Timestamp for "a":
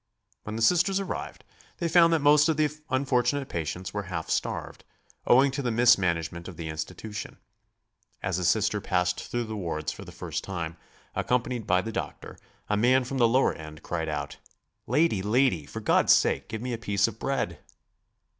8.39-8.43, 12.67-12.75, 16.73-16.79